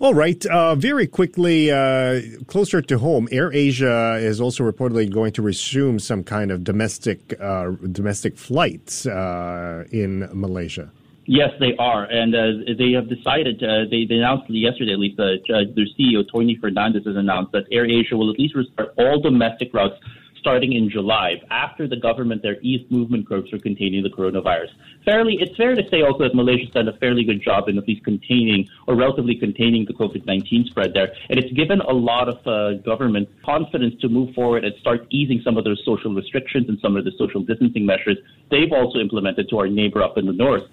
All 0.00 0.14
right. 0.14 0.44
Uh, 0.46 0.74
very 0.74 1.06
quickly, 1.06 1.70
uh, 1.70 2.20
closer 2.46 2.82
to 2.82 2.98
home, 2.98 3.28
AirAsia 3.30 4.20
is 4.20 4.40
also 4.40 4.64
reportedly 4.64 5.08
going 5.10 5.32
to 5.32 5.42
resume 5.42 6.00
some 6.00 6.24
kind 6.24 6.50
of 6.50 6.64
domestic 6.64 7.40
uh, 7.40 7.70
domestic 7.92 8.36
flights 8.36 9.06
uh, 9.06 9.84
in 9.92 10.28
Malaysia. 10.32 10.90
Yes, 11.26 11.50
they 11.58 11.74
are, 11.78 12.04
and 12.04 12.34
uh, 12.34 12.74
they 12.76 12.92
have 12.92 13.08
decided. 13.08 13.62
Uh, 13.62 13.84
they, 13.90 14.04
they, 14.04 14.16
announced 14.16 14.50
yesterday, 14.50 14.92
at 14.92 14.98
least, 14.98 15.18
uh, 15.18 15.40
their 15.48 15.86
CEO 15.98 16.22
Tony 16.30 16.58
Fernandes 16.62 17.06
has 17.06 17.16
announced 17.16 17.52
that 17.52 17.70
AirAsia 17.70 18.12
will 18.12 18.30
at 18.30 18.38
least 18.38 18.54
restart 18.54 18.92
all 18.98 19.20
domestic 19.20 19.72
routes 19.72 19.98
starting 20.44 20.74
in 20.74 20.90
July, 20.90 21.40
after 21.50 21.88
the 21.88 21.96
government 21.96 22.42
their 22.42 22.60
eased 22.60 22.90
movement 22.90 23.26
curbs 23.26 23.48
for 23.48 23.58
containing 23.58 24.02
the 24.02 24.10
coronavirus. 24.10 24.68
Fairly, 25.02 25.38
it's 25.40 25.56
fair 25.56 25.74
to 25.74 25.88
say 25.88 26.02
also 26.02 26.24
that 26.24 26.34
Malaysia's 26.34 26.68
done 26.68 26.86
a 26.86 26.92
fairly 26.98 27.24
good 27.24 27.40
job 27.40 27.66
in 27.66 27.78
at 27.78 27.88
least 27.88 28.04
containing 28.04 28.68
or 28.86 28.94
relatively 28.94 29.36
containing 29.36 29.86
the 29.86 29.94
COVID-19 29.94 30.66
spread 30.66 30.92
there, 30.92 31.14
and 31.30 31.38
it's 31.38 31.50
given 31.54 31.80
a 31.80 31.94
lot 31.94 32.28
of 32.28 32.46
uh, 32.46 32.74
government 32.82 33.26
confidence 33.42 33.98
to 34.02 34.10
move 34.10 34.34
forward 34.34 34.66
and 34.66 34.74
start 34.82 35.06
easing 35.08 35.40
some 35.42 35.56
of 35.56 35.64
those 35.64 35.80
social 35.82 36.12
restrictions 36.12 36.68
and 36.68 36.78
some 36.80 36.94
of 36.94 37.06
the 37.06 37.12
social 37.16 37.40
distancing 37.40 37.86
measures 37.86 38.18
they've 38.50 38.72
also 38.72 38.98
implemented 38.98 39.48
to 39.48 39.58
our 39.58 39.66
neighbor 39.66 40.02
up 40.02 40.18
in 40.18 40.26
the 40.26 40.32
north. 40.32 40.64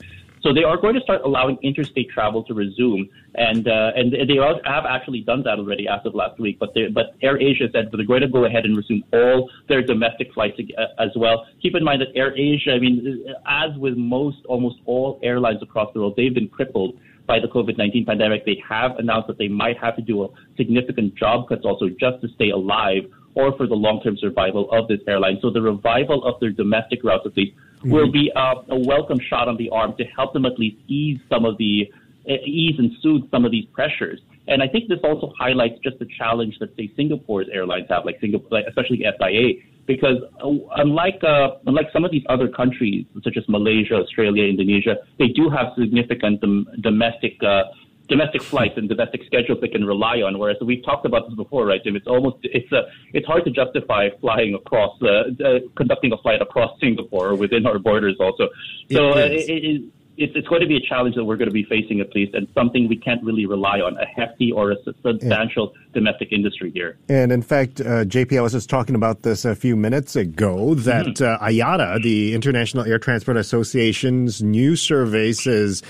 So 0.43 0.53
they 0.53 0.63
are 0.63 0.77
going 0.77 0.95
to 0.95 1.01
start 1.01 1.21
allowing 1.23 1.57
interstate 1.61 2.09
travel 2.09 2.43
to 2.45 2.53
resume, 2.53 3.09
and 3.35 3.67
uh, 3.67 3.91
and 3.95 4.11
they 4.11 4.37
have 4.65 4.85
actually 4.85 5.21
done 5.21 5.43
that 5.43 5.59
already 5.59 5.87
as 5.87 5.99
of 6.03 6.15
last 6.15 6.39
week. 6.39 6.57
But 6.59 6.73
but 6.93 7.19
AirAsia 7.21 7.71
said 7.71 7.89
they're 7.91 8.05
going 8.05 8.21
to 8.21 8.27
go 8.27 8.45
ahead 8.45 8.65
and 8.65 8.75
resume 8.75 9.03
all 9.13 9.49
their 9.69 9.83
domestic 9.83 10.33
flights 10.33 10.59
uh, 10.77 10.83
as 10.97 11.09
well. 11.15 11.45
Keep 11.61 11.75
in 11.75 11.83
mind 11.83 12.01
that 12.01 12.15
AirAsia, 12.15 12.75
I 12.75 12.79
mean, 12.79 13.25
as 13.47 13.77
with 13.77 13.95
most 13.97 14.37
almost 14.47 14.77
all 14.85 15.19
airlines 15.21 15.61
across 15.61 15.93
the 15.93 15.99
world, 15.99 16.15
they've 16.17 16.33
been 16.33 16.49
crippled 16.49 16.97
by 17.27 17.39
the 17.39 17.47
COVID-19 17.47 18.07
pandemic. 18.07 18.45
They 18.45 18.61
have 18.67 18.97
announced 18.97 19.27
that 19.27 19.37
they 19.37 19.47
might 19.47 19.77
have 19.77 19.95
to 19.95 20.01
do 20.01 20.23
a 20.23 20.27
significant 20.57 21.15
job 21.15 21.49
cuts 21.49 21.65
also 21.65 21.87
just 21.87 22.19
to 22.21 22.27
stay 22.35 22.49
alive 22.49 23.03
or 23.35 23.55
for 23.55 23.67
the 23.67 23.75
long-term 23.75 24.17
survival 24.17 24.69
of 24.71 24.87
this 24.87 24.99
airline. 25.07 25.37
So 25.41 25.51
the 25.51 25.61
revival 25.61 26.25
of 26.25 26.39
their 26.39 26.51
domestic 26.51 27.03
routes 27.03 27.25
at 27.25 27.37
least 27.37 27.55
mm-hmm. 27.81 27.91
will 27.91 28.11
be 28.11 28.31
a, 28.35 28.53
a, 28.69 28.79
welcome 28.79 29.19
shot 29.29 29.47
on 29.47 29.57
the 29.57 29.69
arm 29.69 29.95
to 29.97 30.03
help 30.05 30.33
them 30.33 30.45
at 30.45 30.57
least 30.57 30.77
ease 30.87 31.19
some 31.29 31.45
of 31.45 31.57
the 31.57 31.91
uh, 32.29 32.33
ease 32.45 32.75
and 32.77 32.91
soothe 33.01 33.29
some 33.31 33.45
of 33.45 33.51
these 33.51 33.65
pressures. 33.73 34.19
And 34.47 34.61
I 34.61 34.67
think 34.67 34.89
this 34.89 34.99
also 35.03 35.33
highlights 35.37 35.79
just 35.83 35.99
the 35.99 36.07
challenge 36.17 36.57
that 36.59 36.75
say 36.75 36.91
Singapore's 36.95 37.47
airlines 37.51 37.87
have, 37.89 38.05
like 38.05 38.19
Singapore, 38.19 38.59
especially 38.67 39.03
SIA, 39.19 39.53
because 39.85 40.17
uh, 40.43 40.49
unlike 40.77 41.23
uh, 41.23 41.57
unlike 41.65 41.87
some 41.93 42.03
of 42.05 42.11
these 42.11 42.23
other 42.29 42.47
countries 42.47 43.05
such 43.23 43.37
as 43.37 43.43
Malaysia, 43.47 43.95
Australia, 43.95 44.43
Indonesia, 44.43 44.95
they 45.19 45.27
do 45.27 45.49
have 45.49 45.67
significant 45.77 46.41
dom- 46.41 46.67
domestic 46.81 47.41
uh, 47.43 47.63
domestic 48.07 48.41
flights 48.41 48.73
and 48.77 48.89
domestic 48.89 49.21
schedules 49.25 49.59
they 49.61 49.67
can 49.67 49.85
rely 49.85 50.17
on. 50.17 50.37
Whereas 50.37 50.57
we've 50.61 50.83
talked 50.83 51.05
about 51.05 51.27
this 51.27 51.35
before, 51.35 51.65
right, 51.65 51.83
Jim? 51.83 51.95
It's 51.95 52.07
almost 52.07 52.37
it's 52.43 52.71
a 52.71 52.79
uh, 52.79 52.89
it's 53.13 53.25
hard 53.25 53.45
to 53.45 53.51
justify 53.51 54.09
flying 54.19 54.53
across 54.53 54.97
uh, 55.01 55.31
uh, 55.43 55.59
conducting 55.75 56.11
a 56.11 56.17
flight 56.17 56.41
across 56.41 56.79
Singapore 56.79 57.29
or 57.29 57.35
within 57.35 57.65
our 57.65 57.79
borders 57.79 58.17
also. 58.19 58.49
So 58.91 59.11
uh, 59.11 59.17
it, 59.17 59.49
it, 59.49 59.83
it's, 60.17 60.33
it's 60.35 60.47
going 60.47 60.61
to 60.61 60.67
be 60.67 60.77
a 60.77 60.81
challenge 60.81 61.15
that 61.15 61.23
we're 61.23 61.37
going 61.37 61.49
to 61.49 61.53
be 61.53 61.63
facing 61.63 61.99
at 61.99 62.13
least, 62.13 62.33
and 62.33 62.47
something 62.53 62.87
we 62.87 62.97
can't 62.97 63.23
really 63.23 63.45
rely 63.45 63.79
on 63.79 63.97
a 63.97 64.05
hefty 64.05 64.51
or 64.51 64.71
a 64.71 64.75
substantial 64.83 65.73
yeah. 65.73 65.81
domestic 65.93 66.31
industry 66.31 66.71
here. 66.71 66.97
And 67.09 67.31
in 67.31 67.41
fact, 67.41 67.81
uh, 67.81 68.05
JP, 68.05 68.37
I 68.37 68.41
was 68.41 68.51
just 68.51 68.69
talking 68.69 68.95
about 68.95 69.23
this 69.23 69.45
a 69.45 69.55
few 69.55 69.75
minutes 69.75 70.15
ago 70.15 70.75
that 70.75 71.05
mm-hmm. 71.05 71.43
uh, 71.43 71.47
IATA, 71.47 72.03
the 72.03 72.33
International 72.33 72.85
Air 72.85 72.99
Transport 72.99 73.37
Association's 73.37 74.43
new 74.43 74.75
survey 74.75 75.31
says 75.31 75.81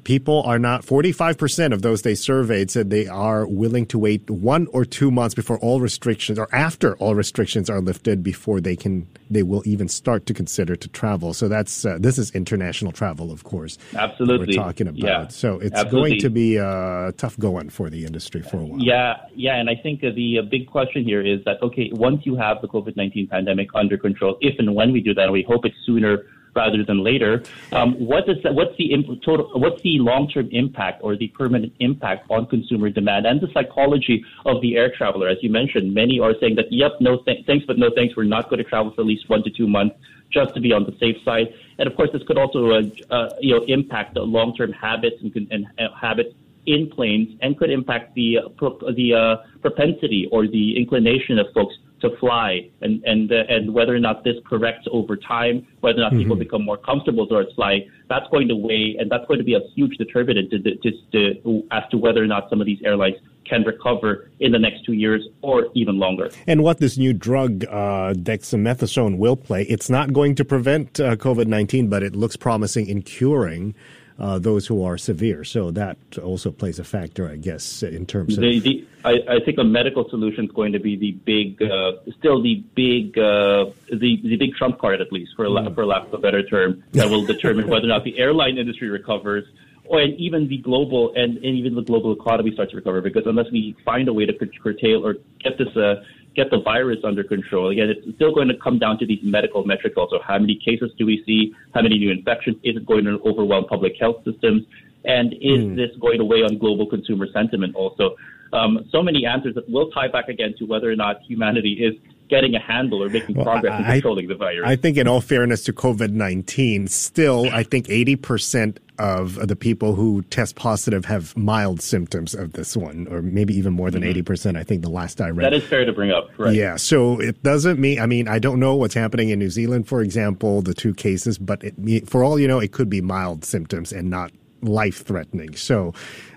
people 0.00 0.42
are 0.44 0.58
not 0.58 0.82
45% 0.82 1.72
of 1.72 1.82
those 1.82 2.02
they 2.02 2.14
surveyed 2.14 2.70
said 2.70 2.88
they 2.88 3.06
are 3.06 3.46
willing 3.46 3.84
to 3.86 3.98
wait 3.98 4.28
one 4.30 4.66
or 4.68 4.84
two 4.84 5.10
months 5.10 5.34
before 5.34 5.58
all 5.58 5.80
restrictions 5.80 6.38
or 6.38 6.48
after 6.54 6.96
all 6.96 7.14
restrictions 7.14 7.68
are 7.68 7.80
lifted 7.80 8.22
before 8.22 8.60
they 8.60 8.74
can 8.74 9.06
they 9.30 9.42
will 9.42 9.62
even 9.66 9.88
start 9.88 10.26
to 10.26 10.34
consider 10.34 10.76
to 10.76 10.88
travel. 10.88 11.32
So 11.32 11.48
that's 11.48 11.84
uh, 11.84 11.98
this 12.00 12.18
is 12.18 12.30
international 12.30 12.92
travel 12.92 13.30
of 13.30 13.44
course 13.44 13.76
absolutely 13.94 14.56
we're 14.56 14.64
talking 14.64 14.88
about. 14.88 14.98
Yeah, 14.98 15.28
so 15.28 15.58
it's 15.58 15.78
absolutely. 15.78 16.10
going 16.10 16.20
to 16.20 16.30
be 16.30 16.58
uh, 16.58 17.12
tough 17.16 17.38
going 17.38 17.68
for 17.68 17.90
the 17.90 18.04
industry 18.04 18.42
for 18.42 18.58
a 18.58 18.64
while. 18.64 18.80
Yeah. 18.80 19.16
Yeah. 19.34 19.56
And 19.56 19.68
i 19.68 19.74
think 19.74 20.00
the 20.00 20.38
uh, 20.38 20.42
big 20.42 20.66
question 20.68 21.04
here 21.04 21.20
is 21.20 21.44
that 21.44 21.62
okay 21.62 21.90
once 21.92 22.24
you 22.24 22.34
have 22.36 22.60
the 22.62 22.68
covid-19 22.68 23.28
pandemic 23.28 23.68
under 23.74 23.98
control 23.98 24.38
if 24.40 24.58
and 24.58 24.74
when 24.74 24.92
we 24.92 25.00
do 25.00 25.12
that 25.14 25.30
we 25.30 25.42
hope 25.42 25.64
it's 25.64 25.76
sooner 25.84 26.24
rather 26.54 26.84
than 26.84 27.02
later. 27.02 27.42
Um, 27.72 27.94
what 27.94 28.28
is 28.28 28.42
that, 28.42 28.54
what's 28.54 28.76
the 28.76 28.92
total, 29.24 29.50
what's 29.54 29.80
the 29.82 29.98
long-term 29.98 30.48
impact 30.52 31.00
or 31.02 31.16
the 31.16 31.28
permanent 31.28 31.72
impact 31.80 32.30
on 32.30 32.46
consumer 32.46 32.90
demand 32.90 33.26
and 33.26 33.40
the 33.40 33.48
psychology 33.52 34.24
of 34.44 34.60
the 34.60 34.76
air 34.76 34.92
traveler? 34.94 35.28
As 35.28 35.38
you 35.42 35.50
mentioned, 35.50 35.94
many 35.94 36.20
are 36.20 36.34
saying 36.40 36.56
that, 36.56 36.70
yep, 36.70 36.92
no 37.00 37.18
th- 37.18 37.46
thanks, 37.46 37.64
but 37.66 37.78
no 37.78 37.90
thanks. 37.94 38.16
We're 38.16 38.24
not 38.24 38.50
going 38.50 38.58
to 38.58 38.68
travel 38.68 38.92
for 38.92 39.00
at 39.00 39.06
least 39.06 39.28
one 39.28 39.42
to 39.44 39.50
two 39.50 39.66
months 39.66 39.96
just 40.30 40.54
to 40.54 40.60
be 40.60 40.72
on 40.72 40.84
the 40.84 40.96
safe 40.98 41.16
side. 41.24 41.52
And 41.78 41.86
of 41.86 41.96
course, 41.96 42.10
this 42.12 42.22
could 42.26 42.38
also, 42.38 42.70
uh, 42.70 42.82
uh, 43.10 43.30
you 43.40 43.54
know, 43.54 43.64
impact 43.64 44.14
the 44.14 44.22
long-term 44.22 44.72
habits 44.72 45.16
and, 45.22 45.48
and 45.50 45.66
uh, 45.78 45.94
habits 45.94 46.34
in 46.66 46.88
planes 46.88 47.36
and 47.40 47.58
could 47.58 47.70
impact 47.70 48.14
the 48.14 48.38
uh, 48.38 48.48
pro- 48.50 48.78
the 48.92 49.12
uh, 49.12 49.36
propensity 49.60 50.28
or 50.30 50.46
the 50.46 50.78
inclination 50.78 51.38
of 51.38 51.46
folks 51.52 51.74
to 52.02 52.16
fly 52.18 52.68
and 52.82 53.02
and 53.04 53.32
uh, 53.32 53.44
and 53.48 53.72
whether 53.72 53.94
or 53.94 53.98
not 53.98 54.24
this 54.24 54.36
corrects 54.46 54.86
over 54.92 55.16
time, 55.16 55.66
whether 55.80 55.98
or 55.98 56.02
not 56.02 56.12
mm-hmm. 56.12 56.22
people 56.22 56.36
become 56.36 56.64
more 56.64 56.76
comfortable 56.76 57.26
towards 57.26 57.52
flying, 57.54 57.88
that's 58.08 58.26
going 58.30 58.48
to 58.48 58.56
weigh 58.56 58.96
and 58.98 59.10
that's 59.10 59.24
going 59.26 59.38
to 59.38 59.44
be 59.44 59.54
a 59.54 59.60
huge 59.74 59.96
determinant 59.96 60.50
to, 60.50 60.58
to, 60.58 60.92
to, 61.12 61.62
as 61.70 61.82
to 61.90 61.96
whether 61.96 62.22
or 62.22 62.26
not 62.26 62.50
some 62.50 62.60
of 62.60 62.66
these 62.66 62.80
airlines 62.84 63.16
can 63.44 63.62
recover 63.62 64.30
in 64.40 64.52
the 64.52 64.58
next 64.58 64.84
two 64.84 64.92
years 64.92 65.26
or 65.42 65.66
even 65.74 65.98
longer. 65.98 66.30
And 66.46 66.62
what 66.62 66.78
this 66.78 66.96
new 66.96 67.12
drug, 67.12 67.64
uh, 67.64 68.14
dexamethasone, 68.14 69.18
will 69.18 69.36
play, 69.36 69.64
it's 69.64 69.90
not 69.90 70.12
going 70.12 70.34
to 70.36 70.44
prevent 70.44 71.00
uh, 71.00 71.16
COVID 71.16 71.46
19, 71.46 71.88
but 71.88 72.02
it 72.02 72.14
looks 72.14 72.36
promising 72.36 72.86
in 72.86 73.02
curing 73.02 73.74
uh, 74.18 74.38
those 74.38 74.66
who 74.66 74.84
are 74.84 74.98
severe. 74.98 75.44
So 75.44 75.70
that 75.72 75.96
also 76.22 76.50
plays 76.50 76.78
a 76.78 76.84
factor, 76.84 77.28
I 77.28 77.36
guess, 77.36 77.82
in 77.82 78.06
terms 78.06 78.36
of. 78.36 78.42
The, 78.42 78.60
the, 78.60 78.86
I, 79.04 79.36
I, 79.36 79.40
think 79.44 79.58
a 79.58 79.64
medical 79.64 80.08
solution 80.08 80.44
is 80.44 80.50
going 80.52 80.72
to 80.72 80.78
be 80.78 80.96
the 80.96 81.12
big, 81.12 81.62
uh, 81.62 81.92
still 82.18 82.42
the 82.42 82.62
big, 82.74 83.18
uh, 83.18 83.66
the 83.90 84.20
the 84.22 84.36
big 84.36 84.54
trump 84.54 84.78
card, 84.78 85.00
at 85.00 85.12
least 85.12 85.32
for 85.36 85.46
mm. 85.46 85.74
for 85.74 85.86
lack 85.86 86.06
of 86.06 86.14
a 86.14 86.18
better 86.18 86.42
term, 86.42 86.82
that 86.92 87.08
will 87.08 87.24
determine 87.24 87.68
whether 87.68 87.86
or 87.86 87.88
not 87.88 88.04
the 88.04 88.18
airline 88.18 88.58
industry 88.58 88.88
recovers. 88.88 89.44
Or, 89.84 90.00
and 90.00 90.14
even 90.14 90.48
the 90.48 90.58
global 90.58 91.12
and, 91.16 91.36
and 91.38 91.56
even 91.56 91.74
the 91.74 91.82
global 91.82 92.12
economy 92.12 92.52
starts 92.52 92.70
to 92.70 92.76
recover 92.76 93.00
because 93.00 93.24
unless 93.26 93.50
we 93.50 93.76
find 93.84 94.08
a 94.08 94.12
way 94.12 94.24
to 94.24 94.32
curtail 94.62 95.04
or 95.04 95.16
get 95.40 95.58
this 95.58 95.76
uh, 95.76 96.04
get 96.34 96.50
the 96.50 96.60
virus 96.60 96.98
under 97.04 97.24
control. 97.24 97.70
Again, 97.70 97.90
it's 97.90 98.16
still 98.16 98.34
going 98.34 98.48
to 98.48 98.56
come 98.56 98.78
down 98.78 98.98
to 98.98 99.06
these 99.06 99.20
medical 99.22 99.64
metrics 99.64 99.96
also. 99.96 100.18
How 100.26 100.38
many 100.38 100.58
cases 100.64 100.90
do 100.98 101.06
we 101.06 101.22
see? 101.26 101.54
How 101.74 101.82
many 101.82 101.98
new 101.98 102.10
infections? 102.10 102.56
Is 102.62 102.76
it 102.76 102.86
going 102.86 103.04
to 103.04 103.20
overwhelm 103.24 103.66
public 103.66 103.94
health 104.00 104.24
systems? 104.24 104.62
And 105.04 105.32
is 105.34 105.64
mm. 105.64 105.76
this 105.76 105.90
going 106.00 106.18
to 106.18 106.24
weigh 106.24 106.42
on 106.42 106.58
global 106.58 106.86
consumer 106.86 107.26
sentiment 107.32 107.74
also? 107.74 108.16
Um, 108.52 108.86
so 108.90 109.02
many 109.02 109.26
answers 109.26 109.54
that 109.54 109.68
will 109.68 109.90
tie 109.90 110.08
back 110.08 110.28
again 110.28 110.54
to 110.58 110.64
whether 110.64 110.90
or 110.90 110.96
not 110.96 111.22
humanity 111.22 111.72
is 111.72 111.94
getting 112.32 112.54
a 112.54 112.60
handle 112.60 113.02
or 113.02 113.10
making 113.10 113.36
well, 113.36 113.44
progress 113.44 113.78
in 113.78 113.84
controlling 113.84 114.26
the 114.26 114.34
virus. 114.34 114.62
I 114.64 114.74
think, 114.74 114.96
in 114.96 115.06
all 115.06 115.20
fairness 115.20 115.62
to 115.64 115.72
COVID 115.72 116.12
19, 116.12 116.88
still, 116.88 117.46
I 117.52 117.62
think 117.62 117.86
80% 117.88 118.78
of 118.98 119.46
the 119.46 119.54
people 119.54 119.94
who 119.94 120.22
test 120.22 120.56
positive 120.56 121.04
have 121.04 121.36
mild 121.36 121.82
symptoms 121.82 122.34
of 122.34 122.54
this 122.54 122.74
one, 122.74 123.06
or 123.10 123.20
maybe 123.20 123.54
even 123.54 123.74
more 123.74 123.90
than 123.90 124.02
mm-hmm. 124.02 124.32
80%. 124.32 124.56
I 124.56 124.64
think 124.64 124.80
the 124.82 124.88
last 124.88 125.20
I 125.20 125.28
read. 125.28 125.44
That 125.44 125.52
is 125.52 125.62
fair 125.62 125.84
to 125.84 125.92
bring 125.92 126.10
up, 126.10 126.30
right? 126.38 126.54
Yeah. 126.54 126.76
So 126.76 127.20
it 127.20 127.42
doesn't 127.42 127.78
mean, 127.78 128.00
I 128.00 128.06
mean, 128.06 128.28
I 128.28 128.38
don't 128.38 128.58
know 128.58 128.76
what's 128.76 128.94
happening 128.94 129.28
in 129.28 129.38
New 129.38 129.50
Zealand, 129.50 129.86
for 129.86 130.00
example, 130.00 130.62
the 130.62 130.74
two 130.74 130.94
cases, 130.94 131.36
but 131.36 131.62
it, 131.62 132.08
for 132.08 132.24
all 132.24 132.38
you 132.38 132.48
know, 132.48 132.60
it 132.60 132.72
could 132.72 132.88
be 132.88 133.02
mild 133.02 133.44
symptoms 133.44 133.92
and 133.92 134.08
not 134.08 134.32
life 134.62 135.04
threatening. 135.04 135.54
So 135.56 135.92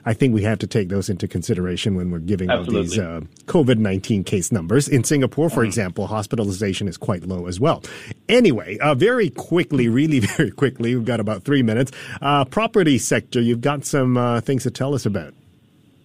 I 0.06 0.14
think 0.14 0.34
we 0.34 0.44
have 0.44 0.60
to 0.60 0.68
take 0.68 0.90
those 0.90 1.10
into 1.10 1.28
consideration 1.28 1.96
when 1.96 2.12
we're 2.12 2.20
giving 2.20 2.50
out 2.50 2.68
these 2.68 2.98
uh, 2.98 3.22
COVID 3.46 3.78
19 3.78 4.24
case 4.24 4.52
numbers. 4.52 4.88
In 4.88 5.04
Singapore, 5.04 5.50
for 5.50 5.62
mm-hmm. 5.62 5.68
example, 5.68 6.08
hospitalization 6.08 6.88
is 6.88 6.98
quite 6.98 7.24
low 7.24 7.48
as 7.48 7.60
well. 7.60 7.84
Anyway, 8.28 8.78
uh, 8.80 8.96
very 8.96 9.30
quickly, 9.30 9.88
really 9.96 10.20
very 10.20 10.52
quickly, 10.52 10.96
we've 10.96 11.06
got 11.06 11.20
about 11.20 11.44
three 11.44 11.64
minutes. 11.64 11.92
Uh, 12.22 12.46
property 12.46 12.98
sector, 12.98 13.42
you've 13.42 13.62
got 13.62 13.86
some 13.86 14.18
uh, 14.18 14.42
things 14.42 14.64
to 14.64 14.72
tell 14.72 14.94
us 14.94 15.06
about. 15.06 15.34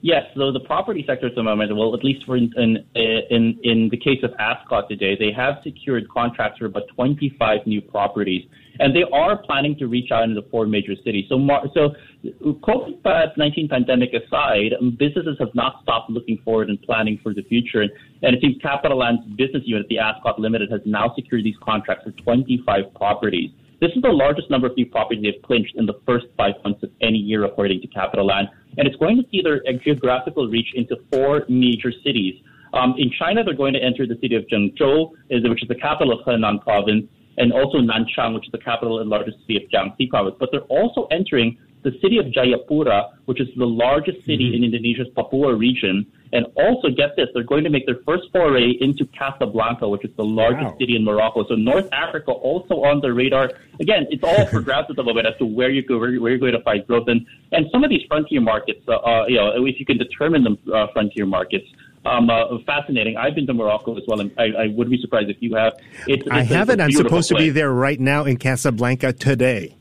Yes, 0.02 0.24
so 0.34 0.50
the 0.50 0.60
property 0.60 1.04
sector 1.06 1.26
at 1.26 1.34
the 1.34 1.42
moment, 1.42 1.76
well, 1.76 1.94
at 1.94 2.02
least 2.02 2.24
for 2.24 2.34
in, 2.34 2.50
in 2.56 2.78
in 2.94 3.60
in 3.62 3.88
the 3.90 3.98
case 3.98 4.22
of 4.22 4.30
Ascott 4.38 4.88
today, 4.88 5.14
they 5.14 5.30
have 5.30 5.56
secured 5.62 6.08
contracts 6.08 6.58
for 6.58 6.64
about 6.64 6.88
25 6.94 7.66
new 7.66 7.82
properties 7.82 8.46
and 8.78 8.94
they 8.94 9.04
are 9.12 9.36
planning 9.36 9.76
to 9.78 9.86
reach 9.86 10.10
out 10.10 10.24
into 10.24 10.42
four 10.50 10.66
major 10.66 10.94
cities. 11.04 11.26
So, 11.28 11.38
so 11.74 11.94
COVID-19 12.24 13.68
pandemic 13.68 14.10
aside, 14.14 14.72
businesses 14.98 15.36
have 15.38 15.54
not 15.54 15.82
stopped 15.82 16.10
looking 16.10 16.38
forward 16.44 16.68
and 16.68 16.80
planning 16.82 17.18
for 17.22 17.34
the 17.34 17.42
future. 17.42 17.82
And, 17.82 17.90
and 18.22 18.34
it 18.34 18.40
seems 18.40 18.56
CapitaLand's 18.58 19.26
business 19.36 19.62
unit, 19.66 19.86
the 19.88 19.98
Ascott 19.98 20.38
Limited, 20.38 20.70
has 20.70 20.80
now 20.84 21.12
secured 21.14 21.44
these 21.44 21.56
contracts 21.62 22.04
for 22.04 22.12
25 22.12 22.94
properties. 22.94 23.50
This 23.80 23.92
is 23.96 24.02
the 24.02 24.10
largest 24.10 24.50
number 24.50 24.66
of 24.66 24.76
new 24.76 24.84
properties 24.84 25.22
they've 25.22 25.42
clinched 25.42 25.74
in 25.76 25.86
the 25.86 25.94
first 26.06 26.26
five 26.36 26.52
months 26.62 26.82
of 26.82 26.90
any 27.00 27.16
year, 27.16 27.44
according 27.44 27.80
to 27.80 27.88
CapitaLand. 27.88 28.48
And 28.76 28.86
it's 28.86 28.96
going 28.96 29.16
to 29.16 29.24
see 29.30 29.40
their 29.42 29.62
geographical 29.82 30.48
reach 30.48 30.68
into 30.74 30.96
four 31.10 31.44
major 31.48 31.90
cities. 32.04 32.34
Um, 32.74 32.94
in 32.98 33.10
China, 33.18 33.42
they're 33.42 33.54
going 33.54 33.72
to 33.72 33.82
enter 33.82 34.06
the 34.06 34.18
city 34.20 34.36
of 34.36 34.44
Zhengzhou, 34.52 35.10
which 35.30 35.62
is 35.62 35.68
the 35.68 35.74
capital 35.74 36.12
of 36.12 36.24
Henan 36.26 36.62
province 36.62 37.06
and 37.40 37.52
also 37.52 37.78
Nanchang, 37.78 38.34
which 38.34 38.46
is 38.46 38.52
the 38.52 38.58
capital 38.58 39.00
and 39.00 39.08
largest 39.08 39.38
city 39.40 39.56
of 39.56 39.62
Jiangxi 39.70 40.08
province. 40.10 40.36
But 40.38 40.50
they're 40.52 40.70
also 40.78 41.08
entering 41.10 41.58
the 41.82 41.92
city 42.02 42.18
of 42.18 42.26
Jayapura, 42.26 43.12
which 43.24 43.40
is 43.40 43.48
the 43.56 43.66
largest 43.66 44.18
city 44.26 44.52
mm-hmm. 44.52 44.64
in 44.64 44.64
Indonesia's 44.64 45.08
Papua 45.16 45.54
region. 45.54 46.06
And 46.32 46.46
also, 46.54 46.90
get 46.90 47.16
this, 47.16 47.26
they're 47.34 47.42
going 47.42 47.64
to 47.64 47.70
make 47.70 47.86
their 47.86 47.98
first 48.06 48.24
foray 48.30 48.70
into 48.80 49.04
Casablanca, 49.18 49.88
which 49.88 50.04
is 50.04 50.14
the 50.16 50.24
largest 50.24 50.72
wow. 50.72 50.78
city 50.78 50.94
in 50.94 51.04
Morocco. 51.04 51.44
So 51.48 51.54
North 51.56 51.88
Africa 51.92 52.30
also 52.30 52.84
on 52.84 53.00
the 53.00 53.12
radar. 53.12 53.50
Again, 53.80 54.06
it's 54.10 54.22
all 54.22 54.46
for 54.46 54.60
grabs 54.60 54.88
at 54.90 54.96
the 54.96 55.02
moment 55.02 55.26
as 55.26 55.36
to 55.38 55.46
where 55.46 55.70
you 55.70 55.82
go, 55.82 55.98
where, 55.98 56.10
you're 56.10 56.38
going 56.38 56.52
to 56.52 56.62
find 56.62 56.86
growth. 56.86 57.08
And, 57.08 57.26
and 57.50 57.66
some 57.72 57.82
of 57.82 57.90
these 57.90 58.02
frontier 58.06 58.40
markets, 58.40 58.82
uh, 58.86 58.96
uh, 58.96 59.24
you 59.26 59.36
know, 59.36 59.66
if 59.66 59.80
you 59.80 59.86
can 59.86 59.98
determine 59.98 60.44
them 60.44 60.58
uh, 60.72 60.86
frontier 60.92 61.26
markets, 61.26 61.66
um, 62.04 62.30
uh, 62.30 62.58
fascinating. 62.64 63.16
I've 63.16 63.34
been 63.34 63.46
to 63.46 63.54
Morocco 63.54 63.96
as 63.96 64.04
well, 64.06 64.20
and 64.20 64.32
I, 64.38 64.44
I 64.44 64.66
would 64.68 64.88
be 64.88 64.98
surprised 65.00 65.28
if 65.28 65.36
you 65.40 65.54
have. 65.54 65.74
It's, 66.06 66.22
it's 66.22 66.30
I 66.30 66.42
haven't. 66.42 66.80
I'm 66.80 66.92
supposed 66.92 67.28
place. 67.30 67.38
to 67.40 67.44
be 67.46 67.50
there 67.50 67.70
right 67.70 68.00
now 68.00 68.24
in 68.24 68.36
Casablanca 68.38 69.12
today. 69.12 69.76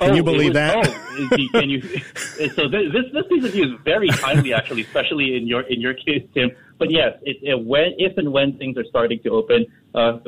Can 0.00 0.12
oh, 0.12 0.14
you 0.14 0.22
believe 0.22 0.50
was, 0.50 0.54
that? 0.54 0.86
Oh, 0.86 1.36
can 1.52 1.68
you? 1.68 1.82
so 2.54 2.68
this 2.68 2.92
this 3.12 3.26
piece 3.28 3.44
of 3.44 3.54
news 3.54 3.72
is 3.72 3.80
very 3.84 4.08
timely, 4.08 4.54
actually, 4.54 4.82
especially 4.82 5.36
in 5.36 5.46
your 5.46 5.62
in 5.62 5.80
your 5.80 5.94
case, 5.94 6.22
Tim. 6.34 6.50
But 6.78 6.90
yes, 6.90 7.14
it, 7.22 7.38
it, 7.42 7.66
when 7.66 7.94
if 7.98 8.16
and 8.16 8.32
when 8.32 8.56
things 8.56 8.76
are 8.76 8.84
starting 8.84 9.20
to 9.24 9.30
open, 9.30 9.66
uh, 9.94 10.18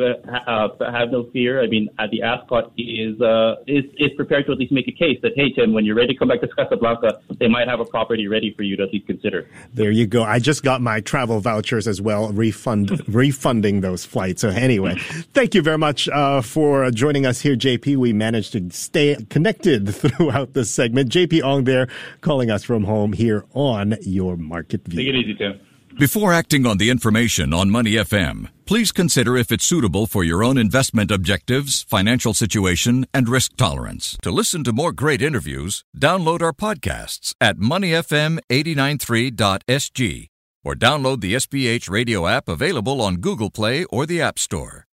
uh, 0.47 0.69
have 0.91 1.11
no 1.11 1.31
fear. 1.33 1.63
I 1.63 1.67
mean, 1.67 1.89
uh, 1.99 2.07
the 2.11 2.23
Ascott 2.23 2.73
is, 2.77 3.21
uh, 3.21 3.57
is 3.67 3.85
is 3.99 4.11
prepared 4.17 4.47
to 4.47 4.53
at 4.53 4.59
least 4.59 4.73
make 4.73 4.89
a 4.89 4.93
case 4.93 5.19
that 5.23 5.33
hey, 5.37 5.53
Tim, 5.53 5.73
when 5.73 5.85
you're 5.85 5.95
ready 5.95 6.13
to 6.13 6.19
come 6.19 6.29
back 6.29 6.41
to 6.41 6.49
Casablanca, 6.49 7.21
they 7.39 7.47
might 7.47 7.69
have 7.69 7.79
a 7.79 7.85
property 7.85 8.27
ready 8.27 8.53
for 8.55 8.63
you 8.63 8.77
to 8.77 8.85
at 8.85 8.93
least 8.93 9.07
consider. 9.07 9.49
There 9.75 9.91
you 9.91 10.07
go. 10.07 10.23
I 10.23 10.39
just 10.39 10.63
got 10.63 10.81
my 10.81 11.01
travel 11.01 11.41
vouchers 11.41 11.87
as 11.87 12.01
well, 12.01 12.33
refund 12.33 13.03
refunding 13.09 13.81
those 13.81 14.05
flights. 14.05 14.41
So 14.41 14.49
anyway, 14.49 14.97
thank 15.35 15.55
you 15.55 15.63
very 15.63 15.79
much 15.79 16.09
uh, 16.09 16.41
for 16.43 16.91
joining 16.91 17.27
us 17.27 17.41
here, 17.41 17.55
JP. 17.55 17.97
We 17.97 18.13
managed 18.13 18.53
to 18.53 18.71
stay 18.71 19.17
connected 19.29 19.95
throughout 19.95 20.55
this 20.55 20.71
segment. 20.71 21.11
JP 21.11 21.43
Ong 21.43 21.65
there, 21.65 21.89
calling 22.23 22.51
us 22.51 22.65
from 22.65 22.85
home 22.85 23.13
here 23.13 23.45
on 23.55 23.97
your 24.03 24.37
Market 24.37 24.85
View. 24.87 24.99
Take 24.99 25.15
it 25.15 25.19
easy, 25.19 25.35
Tim. 25.35 25.61
Before 26.01 26.33
acting 26.33 26.65
on 26.65 26.79
the 26.79 26.89
information 26.89 27.53
on 27.53 27.69
Money 27.69 27.91
FM, 27.91 28.49
please 28.65 28.91
consider 28.91 29.37
if 29.37 29.53
it's 29.53 29.67
suitable 29.67 30.07
for 30.07 30.25
your 30.25 30.43
own 30.43 30.57
investment 30.57 31.11
objectives, 31.11 31.83
financial 31.83 32.33
situation, 32.33 33.05
and 33.13 33.29
risk 33.29 33.59
tolerance. 33.59 34.17
To 34.23 34.31
listen 34.31 34.65
to 34.65 34.73
more 34.73 34.93
great 34.93 35.21
interviews, 35.21 35.85
download 35.95 36.41
our 36.41 36.55
podcasts 36.55 37.35
at 37.39 37.59
moneyfm893.sg 37.59 40.29
or 40.65 40.75
download 40.75 41.21
the 41.21 41.35
SPH 41.35 41.91
radio 41.91 42.27
app 42.27 42.49
available 42.49 43.03
on 43.03 43.17
Google 43.17 43.51
Play 43.51 43.85
or 43.85 44.07
the 44.07 44.23
App 44.23 44.39
Store. 44.39 44.87